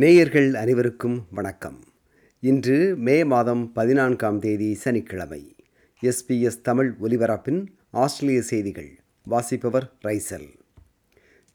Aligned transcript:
நேயர்கள் 0.00 0.54
அனைவருக்கும் 0.54 1.26
வணக்கம். 1.30 1.78
இன்று 2.40 2.76
மே 3.06 3.24
மாதம் 3.24 3.72
பதினான்காம் 3.72 4.38
தேதி 4.38 4.68
சனிக்கிழமை. 4.74 5.56
எஸ்பிஎஸ் 6.02 6.60
தமிழ் 6.62 6.90
ஒலிபரப்பின் 7.02 7.66
ஆஸ்திரேலிய 7.90 8.42
செய்திகள். 8.42 8.90
வாசிப்பவர் 9.24 9.86
ரைசல். 10.04 10.46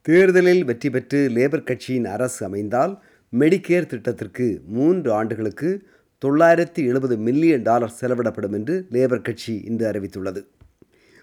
தேர்தலில் 0.02 0.64
வெற்றி 0.64 0.90
பெற்று 0.90 1.30
லேபர் 1.36 1.64
கட்சியின் 1.64 2.06
அரசு 2.06 2.46
அமைந்தால் 2.46 2.94
மெடிக்கேர் 3.34 3.86
திட்டத்திற்கு 3.86 4.62
மூன்று 4.66 5.12
ஆண்டுகளுக்கு 5.12 5.88
தொள்ளாயிரத்தி 6.26 6.84
எழுபது 6.92 7.18
மில்லியன் 7.18 7.62
டாலர் 7.62 7.98
செலவிடப்படும் 8.02 8.54
என்று 8.54 8.88
லேபர் 8.92 9.26
கட்சி 9.30 9.56
இன்று 9.66 9.88
அறிவித்துள்ளது. 9.92 10.44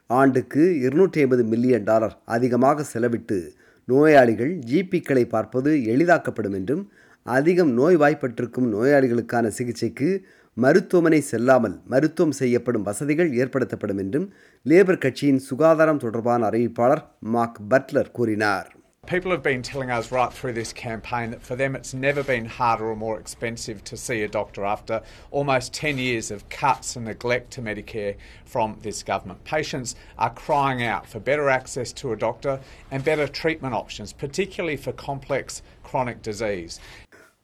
ஆண்டுக்கு 0.07 0.79
இருநூற்றி 0.79 1.21
ஐம்பது 1.21 1.45
மில்லியன் 1.45 1.85
டாலர் 1.85 2.23
அதிகமாக 2.25 2.85
செலவிட்டு 2.95 3.41
நோயாளிகள் 3.85 4.59
ஜிபிக்களை 4.71 5.25
பார்ப்பது 5.25 5.71
எளிதாக்கப்படும் 5.95 6.53
என்றும் 6.53 6.93
அதிகம் 7.27 7.73
நோய்வாய்ப்பட்டிருக்கும் 7.79 8.69
நோயாளிகளுக்கான 8.75 9.51
சிகிச்சைக்கு 9.59 10.09
மருத்துவமனை 10.57 11.21
செல்லாமல் 11.31 11.77
மருத்துவம் 11.89 12.37
செய்யப்படும் 12.41 12.87
வசதிகள் 12.89 13.31
ஏற்படுத்தப்படும் 13.43 14.01
என்றும் 14.05 14.27
லேபர் 14.67 15.03
கட்சியின் 15.05 15.43
சுகாதாரம் 15.49 16.03
தொடர்பான 16.05 16.51
அறிவிப்பாளர் 16.51 17.05
மார்க் 17.35 17.61
பட்லர் 17.73 18.15
கூறினார் 18.19 18.69
People 19.05 19.33
have 19.33 19.43
been 19.43 19.63
telling 19.63 19.91
us 19.91 20.13
right 20.13 20.33
through 20.33 20.53
this 20.53 20.73
campaign 20.73 21.33
that 21.33 21.43
for 21.43 21.57
them 21.57 21.75
it's 21.75 21.93
never 22.05 22.23
been 22.23 22.45
harder 22.47 22.85
or 22.85 22.95
more 22.97 23.17
expensive 23.19 23.79
to 23.85 23.97
see 23.97 24.19
a 24.23 24.29
doctor 24.29 24.63
after 24.65 24.97
almost 25.33 25.75
10 25.75 25.99
years 25.99 26.31
of 26.31 26.49
cuts 26.51 26.95
and 26.97 27.07
neglect 27.07 27.51
to 27.55 27.63
Medicare 27.63 28.15
from 28.45 28.77
this 28.83 29.03
government. 29.03 29.43
Patients 29.45 29.91
are 30.19 30.33
crying 30.45 30.85
out 30.85 31.09
for 31.09 31.19
better 31.21 31.49
access 31.51 31.93
to 31.95 32.13
a 32.13 32.17
doctor 32.17 32.55
and 32.93 33.03
better 33.03 33.27
treatment 33.41 33.75
options, 33.75 34.13
particularly 34.15 34.77
for 34.77 34.93
complex 34.93 35.63
chronic 35.83 36.23
disease. 36.23 36.77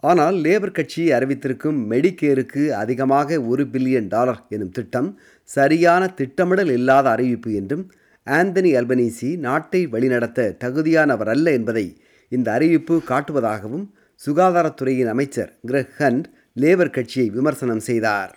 ஆனால் 0.03 0.37
labour 0.45 0.75
கட்சி 0.79 1.05
அறிவித்திருக்கும் 1.17 1.79
மெடிக்கேருக்கு 1.93 2.63
அதிகமாக 2.81 3.39
ஒரு 3.51 3.63
billion 3.73 4.11
dollar 4.13 4.43
எனும் 4.55 4.75
திட்டம் 4.77 5.09
சரியான 5.49 6.03
திட்டமிடல் 6.19 6.71
இல்லாத 6.75 7.07
அறிவிப்பு 7.11 7.53
என்றும் 7.61 7.85
ஆந்தனி 8.27 8.71
அல்பனீசி 8.81 9.31
நாட்டை 9.47 9.81
வழிநடத்த 9.95 10.51
தகுதியானவர் 10.65 11.31
அல்ல 11.35 11.53
என்பதை 11.59 11.87
இந்த 12.29 12.49
அறிவிப்பு 12.57 12.97
காட்டுவதாகவும் 13.11 13.87
சுகாதாரத்துறையின் 14.27 15.11
அமைச்சர் 15.15 15.51
கிரக் 15.71 15.97
ஹண்ட் 15.99 16.27
லேபர் 16.63 16.95
கட்சியை 16.99 17.29
விமர்சனம் 17.39 17.83
செய்தார். 17.89 18.33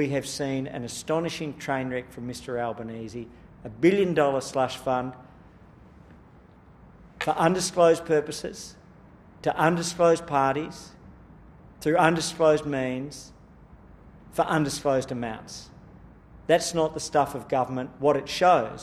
We 0.00 0.04
have 0.14 0.26
seen 0.38 0.62
an 0.76 0.82
astonishing 0.90 1.50
train 1.64 1.86
wreck 1.92 2.08
from 2.14 2.24
Mr 2.32 2.52
Albanese, 2.66 3.22
a 3.68 3.72
billion 3.84 4.12
dollar 4.20 4.42
slush 4.52 4.76
fund 4.86 5.10
for 7.24 7.34
undisclosed 7.46 8.04
purposes, 8.14 8.58
to 9.44 9.50
undisclosed 9.66 10.26
parties, 10.38 10.76
through 11.82 11.96
undisclosed 11.98 12.66
means, 12.68 13.14
for 14.32 14.44
undisclosed 14.48 15.10
amounts. 15.10 15.54
That's 16.48 16.74
not 16.74 16.94
the 16.94 17.00
stuff 17.00 17.34
of 17.34 17.48
government. 17.48 17.90
What 17.98 18.16
it 18.16 18.28
shows 18.30 18.80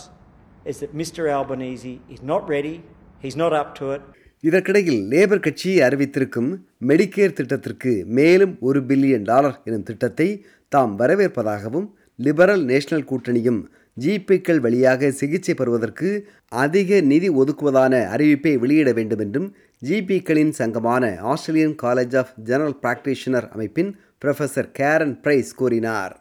is 0.66 0.80
that 0.80 0.94
Mr 0.94 1.22
Albanese 1.32 1.94
is 2.10 2.22
not 2.24 2.48
ready, 2.48 2.76
he's 3.24 3.36
not 3.36 3.54
up 3.54 3.72
to 3.80 3.86
it, 3.92 4.02
இதற்கிடையில் 4.44 5.02
labour 5.12 5.40
கட்சி 5.40 5.70
அறிவித்திருக்கும் 5.82 6.50
Medicare 6.90 7.36
திட்டத்திற்கு 7.38 7.92
மேலும் 8.18 8.54
ஒரு 8.68 8.80
billion 8.90 9.28
dollar 9.30 9.58
எனும் 9.68 9.86
திட்டத்தை 9.90 10.28
தாம் 10.72 10.96
வரவேற்பதாகவும் 11.02 11.86
லிபரல் 12.20 12.64
நேஷனல் 12.72 13.06
கூட்டணியும் 13.12 13.62
ஜிபிக்கள் 13.98 14.60
வழியாக 14.60 15.12
சிகிச்சை 15.12 15.54
பெறுவதற்கு 15.54 16.10
அதிக 16.48 17.02
நிதி 17.02 17.30
ஒதுக்குவதான 17.30 17.94
அறிவிப்பை 18.16 18.54
வெளியிட 18.58 18.92
வேண்டும் 18.92 19.20
என்றும் 19.20 19.56
ஜிபிக்களின் 19.82 20.54
சங்கமான 20.58 21.20
Australian 21.22 21.78
College 21.84 22.18
of 22.18 22.34
General 22.44 22.80
Practitioner 22.84 23.48
அமைப்பின் 23.50 23.92
ப்ரொஃபஸர் 24.26 24.70
கேரன் 24.80 25.22
பிரைஸ் 25.22 25.56
கூறினார். 25.56 26.14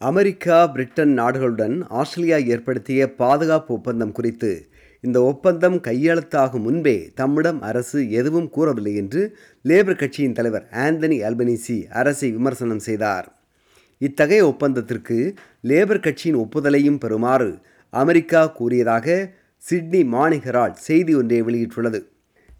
அமெரிக்கா 0.00 0.66
பிரிட்டன் 0.66 1.18
நாடுகளுடன் 1.18 1.76
ஆஸ்திரேலியா 1.88 2.36
ஏற்படுத்திய 2.36 3.14
பாதுகாப்பு 3.14 3.74
ஒப்பந்தம் 3.74 4.12
குறித்து 4.12 4.52
இந்த 5.00 5.22
ஒப்பந்தம் 5.22 5.76
கையெழுத்தாகும் 5.80 6.64
முன்பே 6.66 7.10
தம்மிடம் 7.14 7.60
அரசு 7.62 8.10
எதுவும் 8.10 8.48
கூறவில்லை 8.50 8.94
என்று 8.94 9.36
லேபர் 9.64 10.00
கட்சியின் 10.02 10.32
தலைவர் 10.32 10.66
ஆந்தனி 10.84 11.18
அல்பனிசி 11.28 11.76
அரசை 11.88 12.30
விமர்சனம் 12.30 12.78
செய்தார். 12.78 13.28
இத்தகைய 14.06 14.42
ஒப்பந்தத்திற்கு 14.50 15.16
லேபர் 15.70 16.04
கட்சியின் 16.04 16.38
ஒப்புதலையும் 16.42 17.00
பெறுமாறு 17.02 17.48
அமெரிக்கா 18.02 18.40
கூறியதாக 18.58 19.16
சிட்னி 19.64 20.00
மார்னிங் 20.12 20.44
ஹெரால்ட் 20.46 20.78
செய்தி 20.86 21.12
ஒன்றை 21.20 21.40
வெளியிட்டுள்ளது. 21.48 22.00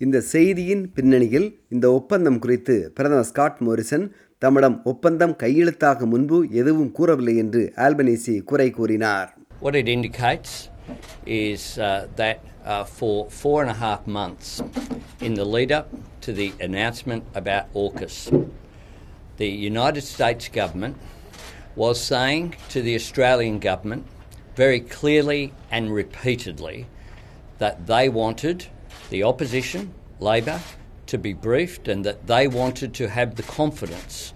இந்த 0.05 0.21
செய்தியின் 0.33 0.83
பின்னணியில் 0.97 1.47
இந்த 1.75 1.87
ஒப்பந்தம் 1.99 2.39
குறித்து 2.45 2.75
பிரதமர் 2.97 3.29
ஸ்காட் 3.31 3.61
மோரிசன் 3.67 4.05
தம்மிடம் 4.45 4.77
ஒப்பந்தம் 4.91 5.35
கையெழுத்தாக 5.43 6.07
முன்பு 6.13 6.39
எதுவும் 6.61 6.93
கூறவில்லை 6.99 7.35
என்று 7.45 7.63
ஆல்பனேசி 7.87 8.35
குறை 8.51 8.69
கூறினார். 8.79 9.31
What 9.65 9.77
it 9.81 9.89
indicates 9.97 10.53
is 11.27 11.63
uh, 11.79 11.89
that 12.21 12.41
uh, 12.73 12.85
for 12.99 13.17
four 13.41 13.57
and 13.63 13.73
a 13.77 13.79
half 13.85 14.03
months 14.19 14.51
in 15.29 15.33
the 15.41 15.47
lead 15.55 15.73
up 15.79 15.89
to 16.27 16.33
the 16.41 16.49
announcement 16.69 17.25
about 17.41 17.65
AUKUS, 17.83 18.17
the 19.41 19.51
United 19.71 20.05
States 20.13 20.47
government 20.61 20.97
was 21.77 22.01
saying 22.01 22.55
to 22.69 22.83
the 22.83 22.95
Australian 22.95 23.59
government 23.59 24.07
very 24.57 24.81
clearly 24.81 25.53
and 25.71 25.95
repeatedly 25.95 26.87
that 27.59 27.87
they 27.87 28.09
wanted 28.09 28.67
the 29.11 29.23
opposition, 29.23 29.93
Labor, 30.21 30.61
to 31.07 31.19
be 31.19 31.33
briefed 31.33 31.89
and 31.89 32.05
that 32.05 32.27
they 32.27 32.49
wanted 32.49 32.95
to 32.95 33.09
have 33.09 33.37
the 33.37 33.43
confidence 33.43 34.33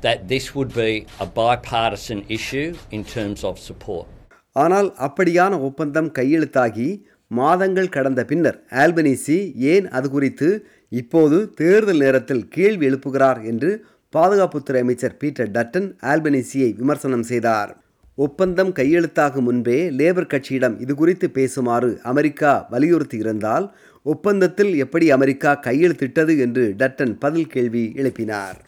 that 0.00 0.28
this 0.28 0.54
would 0.54 0.74
be 0.74 1.06
a 1.20 1.26
bipartisan 1.26 2.24
issue 2.28 2.74
in 2.90 3.04
terms 3.04 3.44
of 3.44 3.58
support. 3.58 4.06
ஆனால் 4.52 4.88
அப்படியான 5.06 5.58
ஒப்பந்தம் 5.68 6.10
கையெழுத்தாகி 6.18 7.00
மாதங்கள் 7.30 7.88
கடந்த 7.88 8.24
பின்னர் 8.24 8.58
Albanese 8.82 9.36
ஏன் 9.74 9.88
அது 9.88 10.10
குறித்து 10.10 10.48
இப்போது 10.88 11.52
தேர்தல் 11.54 11.96
நேரத்தில் 11.96 12.48
கேள்வி 12.48 12.88
எழுப்புகிறார் 12.88 13.44
என்று 13.44 13.70
பாதுகாப்புத்துறை 14.12 14.80
அமைச்சர் 14.84 15.16
பீட்டர் 15.20 15.52
டட்டன் 15.56 15.88
ஆல்பனிசியை 16.12 16.70
விமர்சனம் 16.80 17.26
செய்தார் 17.30 17.70
ஒப்பந்தம் 18.18 18.72
கையெழுத்தாகும் 18.78 19.46
முன்பே 19.48 19.76
லேபர் 19.98 20.28
கட்சியிடம் 20.32 20.74
இது 20.84 20.92
குறித்து 20.94 21.26
பேசுமாறு 21.36 21.88
அமெரிக்கா 22.10 22.52
வலியுறுத்தியிருந்தால் 22.72 23.66
ஒப்பந்தத்தில் 24.06 24.72
எப்படி 24.84 25.06
அமெரிக்கா 25.16 25.50
கையெழுத்திட்டது 25.66 26.34
என்று 26.46 26.64
டட்டன் 26.82 27.16
பதில் 27.24 27.50
கேள்வி 27.56 27.84
எழுப்பினார் 28.02 28.58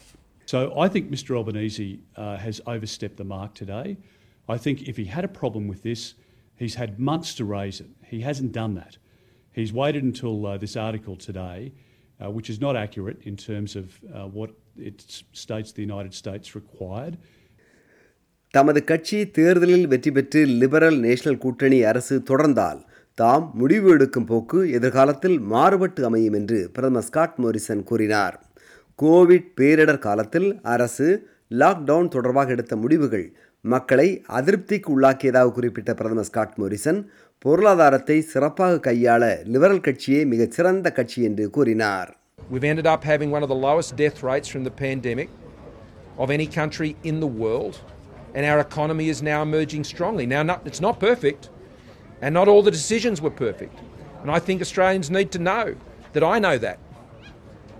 So 0.49 0.59
I 0.77 0.89
think 0.89 1.05
Mr 1.11 1.31
Albanese 1.39 1.87
uh, 2.17 2.37
has 2.37 2.57
overstepped 2.67 3.17
the 3.17 3.27
mark 3.27 3.53
today. 3.55 3.87
I 4.49 4.59
think 4.59 4.77
if 4.91 4.97
he 5.01 5.07
had 5.07 5.25
a 5.25 5.33
problem 5.39 5.65
with 5.73 5.81
this, 5.83 6.01
he's 6.61 6.75
had 6.75 6.91
months 7.01 7.31
to 7.39 7.45
raise 7.55 7.79
it. 7.81 7.91
He 8.13 8.19
hasn't 8.21 8.53
done 8.53 8.75
that. 8.75 8.95
He's 9.57 9.73
waited 9.75 10.05
until 10.05 10.35
uh, 10.43 10.53
this 10.59 10.75
article 10.79 11.17
today, 11.19 11.59
uh, 12.21 12.31
which 12.31 12.51
is 12.51 12.61
not 12.61 12.77
accurate 12.77 13.21
in 13.23 13.37
terms 13.39 13.73
of 13.75 13.87
uh, 14.11 14.27
what 14.39 14.51
it 14.77 14.99
states 15.35 15.73
the 15.73 15.83
United 15.83 16.15
States 16.15 16.55
required. 16.55 17.15
தமது 18.55 18.85
கட்சி 18.85 19.31
தேர்தலில் 19.31 19.87
வெற்றி 19.87 20.11
பெற்று 20.11 20.47
liberal 20.61 20.99
national 20.99 21.39
கூட்டணி 21.39 21.83
அரசு 21.85 22.23
தொடர்ந்தால் 22.31 22.81
தாம் 23.19 23.51
முடிவு 23.55 23.91
எடுக்கும் 23.91 24.27
போக்கு 24.27 24.71
எதிர்காலத்தில் 24.71 25.41
மாறுபட்டு 25.41 26.05
அமையும் 26.05 26.33
என்று 26.33 26.71
பிரதமர் 26.73 27.03
ஸ்காட் 27.03 27.37
மோரிசன் 27.37 27.83
கூறினார் 27.83 28.37
கோவிட் 28.99 29.49
பேரிடர் 29.61 29.99
காலத்தில் 29.99 30.61
அரசு 30.63 31.09
லாக்டவுன் 31.51 32.09
தொடர்பாக 32.09 32.51
எடுத்த 32.51 32.77
முடிவுகள் 32.77 33.27
மக்களை 33.65 34.09
அதிருப்திக்கு 34.29 34.89
உள்ளாக்கியதாக 34.89 35.53
குறிப்பிட்ட 35.53 35.95
பிரதமர் 35.95 36.25
ஸ்காட் 36.25 36.57
மோரிசன் 36.57 37.01
பொருளாதாரத்தை 37.45 38.21
சிறப்பாக 38.33 38.81
கையாள 38.81 39.23
லிபரல் 39.47 39.81
கட்சியே 39.81 40.27
மிகச் 40.27 40.53
சிறந்த 40.53 40.91
கட்சி 40.91 41.23
என்று 41.23 41.51
கூறினார் 41.51 42.11
We've 42.51 42.65
ended 42.65 42.87
up 42.87 43.05
having 43.05 43.31
one 43.31 43.43
of 43.43 43.49
the 43.49 43.55
lowest 43.55 43.97
death 43.97 44.23
rates 44.23 44.49
from 44.49 44.65
the 44.65 44.71
pandemic 44.71 45.31
of 46.19 46.31
any 46.31 46.47
country 46.47 46.95
in 47.03 47.21
the 47.21 47.27
world, 47.27 47.81
and 48.35 48.45
our 48.45 48.61
economy 48.61 49.09
is 49.09 49.23
now 49.23 49.43
emerging 49.43 49.85
strongly. 49.85 50.27
Now, 50.27 50.43
not, 50.43 50.67
it's 50.67 50.81
not 50.81 51.01
perfect, 51.01 51.49
and 52.21 52.35
not 52.35 52.47
all 52.47 52.63
the 52.63 52.71
decisions 52.71 53.21
were 53.23 53.31
perfect. 53.31 53.79
And 54.21 54.31
I 54.31 54.39
think 54.39 54.61
Australians 54.61 55.11
need 55.11 55.33
to 55.33 55.39
know 55.39 55.75
that 56.13 56.23
I 56.23 56.39
know 56.39 56.59
that. 56.59 56.79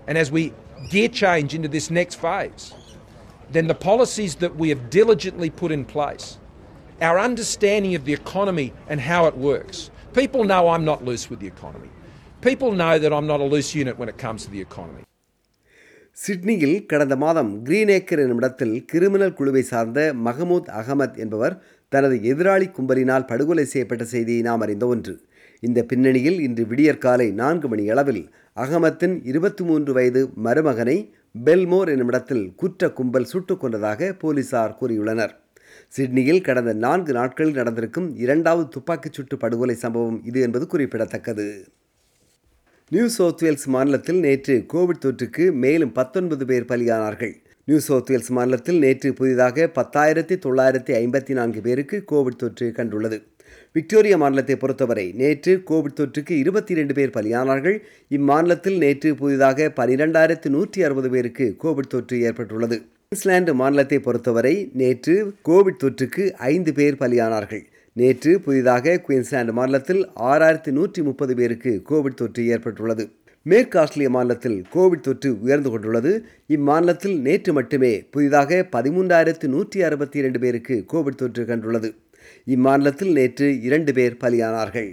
And 0.07 0.17
as 0.17 0.31
we 0.31 0.51
gear 0.89 1.09
change 1.09 1.53
into 1.53 1.67
this 1.67 1.91
next 1.91 2.15
phase, 2.15 2.73
then 3.51 3.67
the 3.67 3.75
policies 3.75 4.35
that 4.35 4.55
we 4.55 4.69
have 4.69 4.89
diligently 4.89 5.51
put 5.51 5.71
in 5.71 5.85
place, 5.85 6.39
our 7.01 7.19
understanding 7.19 7.93
of 7.93 8.05
the 8.05 8.13
economy 8.13 8.73
and 8.87 8.99
how 8.99 9.27
it 9.27 9.37
works. 9.37 9.91
People 10.13 10.43
know 10.43 10.69
I'm 10.69 10.85
not 10.85 11.05
loose 11.05 11.29
with 11.29 11.39
the 11.39 11.47
economy. 11.47 11.89
People 12.41 12.73
know 12.73 12.99
that 12.99 13.11
I'm 13.11 13.29
not 13.29 13.41
a 13.41 13.47
loose 13.47 13.77
unit 13.77 13.95
when 13.99 14.07
it 14.07 14.25
comes 14.25 14.35
to 14.35 14.53
the 14.53 14.59
economy. 14.59 15.03
சிட்னியில் 16.11 16.85
கடந்த 16.85 17.15
மாதம் 17.15 17.65
கிரீனேக்கர் 17.65 18.19
என்னுமிடத்தில் 18.19 18.85
criminal 18.93 19.33
குழுவை 19.33 19.61
சார்ந்த 19.61 20.13
மஹமூத் 20.25 20.67
அகமத் 20.67 21.17
என்பவர் 21.17 21.63
தனது 21.89 22.15
எதிராளி 22.15 22.71
கும்பலினால் 22.71 23.25
படுகொலை 23.25 23.65
செய்யப்பட்ட 23.65 24.03
செய்தியை 24.03 24.41
நாம் 24.41 24.59
அறிந்த 24.59 24.85
ஒன்று. 24.85 25.21
இந்த 25.59 25.83
பின்னணியில் 25.83 26.39
இன்று 26.39 26.65
விடியற்காலை 26.65 27.31
நான்கு 27.31 27.67
மணி 27.67 27.89
அளவில் 27.89 28.33
அகமத்தின் 28.55 29.19
இருபத்தி 29.23 29.63
மூன்று 29.63 29.93
வயது 29.93 30.29
மருமகனை 30.43 31.11
பெல்மோர் 31.45 31.87
என்னுமிடத்தில் 31.87 32.53
குற்ற 32.55 32.89
கும்பல் 32.89 33.25
சுட்டுக் 33.25 33.59
கொண்டதாக 33.59 34.13
போலீசார் 34.13 34.77
கூறியுள்ளனர். 34.81 35.31
சிட்னியில் 35.87 36.41
கடந்த 36.41 36.73
நான்கு 36.73 37.13
நாட்களில் 37.13 37.53
நடந்திருக்கும் 37.53 38.15
இரண்டாவது 38.15 38.67
துப்பாக்கிச் 38.67 39.13
சுட்டு 39.13 39.37
படுகொலை 39.37 39.75
சம்பவம் 39.75 40.25
இது 40.25 40.41
என்பது 40.41 40.67
குறிப்பிடத்தக்கது. 40.67 41.67
நியூ 42.89 43.07
சவுத் 43.07 43.41
வேல்ஸ் 43.41 43.67
மாநிலத்தில் 43.67 44.19
நேற்று 44.19 44.65
கோவிட் 44.73 44.99
தொற்றுக்கு 45.05 45.53
மேலும் 45.53 45.91
பத்தொன்பது 45.91 46.45
பேர் 46.45 46.63
பலியானார்கள். 46.63 47.33
நியூ 47.65 47.79
சவுத் 47.79 48.09
வேல்ஸ் 48.09 48.31
மாநிலத்தில் 48.31 48.79
நேற்று 48.79 49.13
புதிதாக 49.13 49.71
பத்தாயிரத்தி 49.75 50.35
தொள்ளாயிரத்தி 50.45 50.91
ஐம்பத்தி 50.99 51.31
நான்கு 51.31 51.61
பேருக்கு 51.61 52.03
கோவிட் 52.11 52.37
தொற்று 52.37 52.71
கண்டுள்ளது. 52.75 53.23
விக்டோரியா 53.73 54.17
மாநிலத்தை 54.17 54.55
பொறுத்தவரை 54.55 55.11
நேற்று 55.11 55.63
கோவிட் 55.69 55.97
தொற்றுக்கு 55.99 56.31
இருபத்தி 56.31 56.73
இரண்டு 56.73 56.93
பேர் 56.93 57.09
பலியானார்கள். 57.09 57.79
இம்மாநிலத்தில் 58.09 58.77
நேற்று 58.77 59.15
புதிதாக 59.15 59.71
பனிரெண்டாயிரத்து 59.75 60.49
நூற்றி 60.49 60.83
அறுபது 60.83 61.09
பேருக்கு 61.09 61.55
கோவிட் 61.63 61.93
தொற்று 61.93 62.21
ஏற்பட்டுள்ளது. 62.21 62.81
குயின்ஸ்லாந்து 63.09 63.53
மாநிலத்தை 63.53 63.99
பொறுத்தவரை 63.99 64.69
நேற்று 64.73 65.33
கோவிட் 65.45 65.81
தொற்றுக்கு 65.83 66.31
ஐந்து 66.31 66.73
பேர் 66.73 66.95
பலியானார்கள். 66.95 67.65
நேற்று 67.99 68.31
புதிதாக 68.45 68.93
குயின்ஸ்லாந்து 68.97 69.53
மாநிலத்தில் 69.53 70.01
ஆறாயிரத்தி 70.19 70.71
நூற்றி 70.71 71.01
முப்பது 71.01 71.35
பேருக்கு 71.35 71.71
கோவிட் 71.89 72.19
தொற்று 72.21 72.47
ஏற்பட்டுள்ளது. 72.47 73.09
மேற்கு 73.43 73.79
ஆஸ்திரேலிய 73.79 74.09
மாநிலத்தில் 74.09 74.65
கோவிட் 74.73 75.05
தொற்று 75.07 75.41
உயர்ந்து 75.41 75.69
கொண்டுள்ளது. 75.69 76.11
இம்மாநிலத்தில் 76.49 77.19
நேற்று 77.19 77.53
மட்டுமே 77.53 77.93
புதிதாக 78.11 78.67
பதிமூன்றாயிரத்து 78.71 79.47
நூற்றி 79.47 79.83
அறுபத்தி 79.83 80.19
இரண்டு 80.19 80.39
பேருக்கு 80.39 80.85
கோவிட் 80.93 81.21
தொற்று 81.21 81.43
கண்டுள்ளது. 81.43 81.91
இம்மாநிலத்தில் 82.47 83.11
நேற்று 83.11 83.61
இரண்டு 83.61 83.93
பேர் 83.93 84.17
பலியானார்கள். 84.21 84.91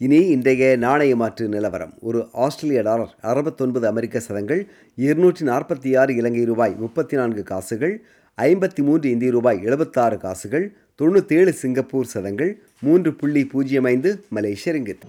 இனி 0.00 0.18
இன்றைய 0.26 0.76
நாணய 0.76 1.16
மாற்று 1.16 1.48
நிலவரம். 1.48 1.94
ஒரு 2.00 2.28
ஆஸ்திரேலிய 2.32 2.82
டாலர் 2.82 3.14
அறுபத்தொன்பது 3.22 3.86
அமெரிக்க 3.86 4.20
சதங்கள் 4.20 4.66
இருநூற்றி 4.94 5.46
நாற்பத்தி 5.46 5.98
ஆறு 5.98 6.16
இலங்கை 6.16 6.44
ரூபாய் 6.44 6.76
முப்பத்தி 6.78 7.16
நான்கு 7.16 7.42
காசுகள் 7.42 8.02
ஐம்பத்தி 8.42 8.82
மூன்று 8.82 9.10
இந்திய 9.10 9.30
ரூபாய் 9.30 9.64
எழுபத்தாறு 9.64 10.18
காசுகள் 10.18 10.72
தொண்ணூற்றேழு 11.02 11.50
சிங்கப்பூர் 11.50 12.06
சதங்கள் 12.06 12.58
மூன்று 12.80 13.14
புள்ளி 13.14 13.46
பூஜ்ஜியம் 13.46 13.84
ஐந்து 13.84 14.24
மலேசிய 14.28 14.74
ரிங்கித். 14.74 15.04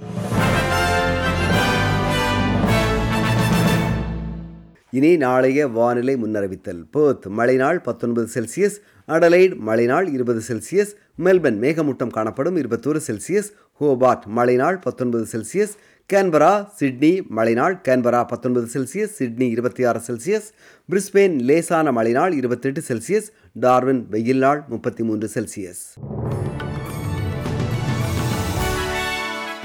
இனி 4.92 5.18
நாளைய 5.18 5.68
வானிலை 5.68 6.16
முன்னறிவித்தல். 6.16 6.84
பேர்த் 6.94 7.26
மழைநாள் 7.38 7.84
பத்தொன்பது 7.84 8.28
செல்சியஸ் 8.34 8.78
அடலைட் 9.08 9.54
மழைநாள் 9.68 10.14
இருபது 10.14 10.42
செல்சியஸ் 10.48 10.92
மெல்பர்ன் 11.24 11.60
மேகமூட்டம் 11.64 12.10
காணப்படும் 12.10 12.58
இருபத்தோரு 12.58 13.00
செல்சியஸ் 13.08 13.50
ஹோபார்ட் 13.80 14.26
மழைநாள் 14.36 14.82
பத்தொன்பது 14.82 15.26
செல்சியஸ் 15.32 15.76
கேன்பரா 16.14 16.68
சிட்னி 16.76 17.22
மழைநாள் 17.36 17.76
கேன்பரா 17.88 18.26
பத்தொன்பது 18.26 18.68
செல்சியஸ் 18.74 19.14
சிட்னி 19.20 19.50
இருபத்தி 19.50 19.84
ஆறு 19.84 20.00
செல்சியஸ் 20.00 20.48
பிரிஸ்பெயின் 20.90 21.40
லேசான 21.42 21.92
மழைநாள் 21.92 22.34
இருபத்தெட்டு 22.34 22.82
செல்சியஸ் 22.88 23.30
டார்வின் 23.60 24.06
வெயில் 24.10 24.38
நாள் 24.38 24.64
முப்பத்தி 24.68 25.04
மூன்று 25.04 25.30
செல்சியஸ். 25.34 25.84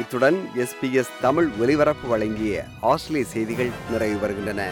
இத்துடன் 0.01 0.39
எஸ்பிஎஸ் 0.57 1.13
தமிழ் 1.21 1.49
ஒலிபரப்பு 1.61 2.09
வழங்கிய 2.09 2.65
ஆஸ்திரேலிய 2.81 3.31
செய்திகள் 3.31 3.71
நிறைவு 3.91 4.19
வருகின்றன 4.19 4.71